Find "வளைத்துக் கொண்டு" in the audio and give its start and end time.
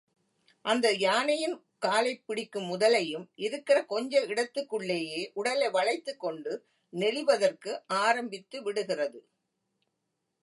5.69-6.65